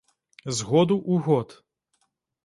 З 0.59 0.69
году 0.69 0.95
ў 1.11 1.15
год. 1.27 1.53